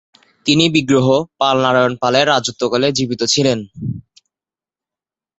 [0.45, 1.07] তিনি বিগ্রহ
[1.39, 3.59] পাল-নারায়ণ পালের রাজত্বকালে জীবিত ছিলেন।